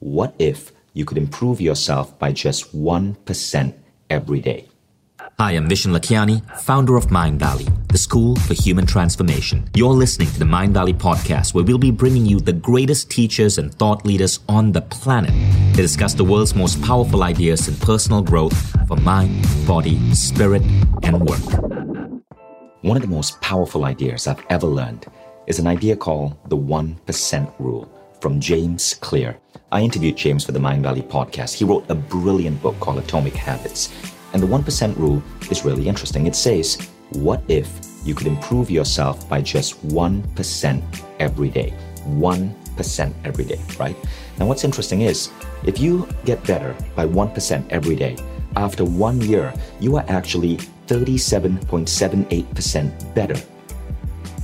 [0.00, 3.74] What if you could improve yourself by just 1%
[4.10, 4.68] every day?
[5.38, 9.70] Hi, I'm Vishen Lakhiani, founder of Mindvalley, the school for human transformation.
[9.74, 13.72] You're listening to the Mindvalley podcast, where we'll be bringing you the greatest teachers and
[13.72, 15.32] thought leaders on the planet
[15.74, 20.62] to discuss the world's most powerful ideas in personal growth for mind, body, spirit,
[21.02, 21.40] and work.
[22.82, 25.06] One of the most powerful ideas I've ever learned
[25.46, 27.90] is an idea called the 1% rule
[28.24, 29.36] from James Clear.
[29.70, 31.52] I interviewed James for the Mindvalley podcast.
[31.52, 33.92] He wrote a brilliant book called Atomic Habits.
[34.32, 36.26] And the 1% rule is really interesting.
[36.26, 37.68] It says, What if
[38.02, 40.82] you could improve yourself by just 1%
[41.20, 41.74] every day?
[42.06, 43.96] 1% every day, right?
[44.38, 45.28] Now, what's interesting is
[45.66, 48.16] if you get better by 1% every day,
[48.56, 50.56] after one year, you are actually
[50.86, 53.36] 37.78% better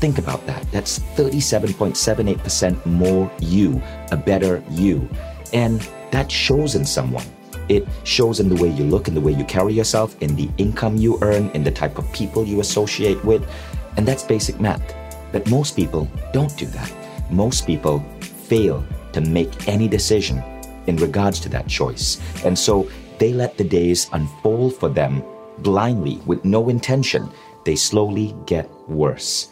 [0.00, 0.64] Think about that.
[0.72, 5.06] That's 37.78% more you, a better you.
[5.52, 7.26] And that shows in someone.
[7.68, 10.48] It shows in the way you look, in the way you carry yourself, in the
[10.56, 13.46] income you earn, in the type of people you associate with.
[13.98, 14.82] And that's basic math.
[15.32, 16.90] But most people don't do that.
[17.30, 20.42] Most people fail to make any decision
[20.86, 22.18] in regards to that choice.
[22.44, 25.22] And so they let the days unfold for them
[25.58, 27.30] blindly with no intention.
[27.66, 29.50] They slowly get worse.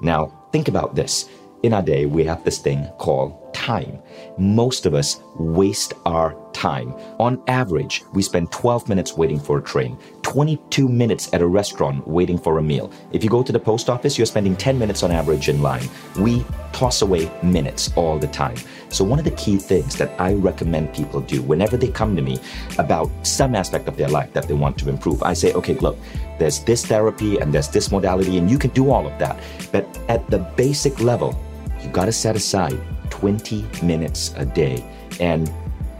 [0.00, 1.28] Now, think about this.
[1.62, 3.98] In our day, we have this thing called time.
[4.38, 6.94] Most of us waste our time.
[7.18, 9.98] On average, we spend 12 minutes waiting for a train,
[10.30, 12.92] 22 minutes at a restaurant waiting for a meal.
[13.10, 15.82] If you go to the post office, you're spending 10 minutes on average in line.
[16.20, 18.54] We toss away minutes all the time.
[18.90, 22.22] So, one of the key things that I recommend people do whenever they come to
[22.22, 22.38] me
[22.78, 25.98] about some aspect of their life that they want to improve, I say, okay, look,
[26.38, 29.36] there's this therapy and there's this modality, and you can do all of that.
[29.72, 31.36] But at the basic level,
[31.82, 32.78] you got to set aside
[33.10, 34.84] 20 minutes a day
[35.18, 35.52] and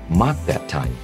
[0.09, 0.97] mark that time.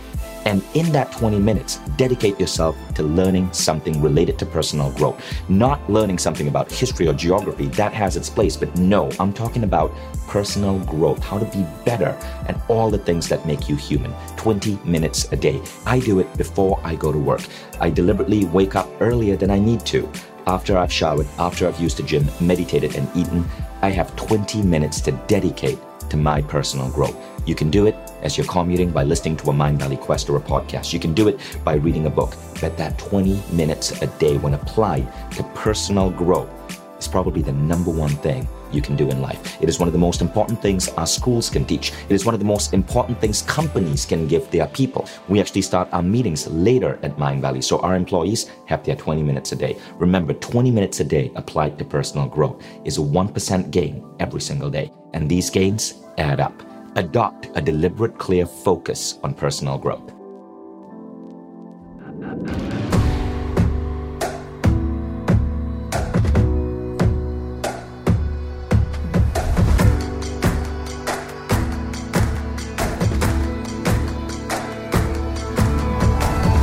[0.47, 5.21] And in that 20 minutes, dedicate yourself to learning something related to personal growth.
[5.49, 9.65] Not learning something about history or geography, that has its place, but no, I'm talking
[9.65, 9.93] about
[10.29, 14.15] personal growth, how to be better, and all the things that make you human.
[14.37, 15.61] 20 minutes a day.
[15.85, 17.43] I do it before I go to work.
[17.81, 20.09] I deliberately wake up earlier than I need to.
[20.47, 23.45] After I've showered, after I've used the gym, meditated, and eaten,
[23.83, 27.17] I have 20 minutes to dedicate to my personal growth.
[27.47, 30.41] You can do it as you're commuting by listening to a Mindvalley Quest or a
[30.41, 30.93] podcast.
[30.93, 32.35] You can do it by reading a book.
[32.61, 36.51] But that 20 minutes a day, when applied to personal growth,
[36.99, 39.63] is probably the number one thing you can do in life.
[39.63, 41.93] It is one of the most important things our schools can teach.
[42.09, 45.09] It is one of the most important things companies can give their people.
[45.29, 49.53] We actually start our meetings later at Mindvalley, so our employees have their 20 minutes
[49.53, 49.77] a day.
[49.99, 54.71] Remember, 20 minutes a day applied to personal growth is a 1% gain every single
[54.71, 54.91] day.
[55.15, 56.66] And these gains add up.
[56.97, 60.11] Adopt a deliberate, clear focus on personal growth.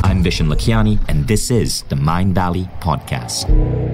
[0.02, 3.93] I'm Vishen Lakhiani, and this is the Mindvalley Podcast.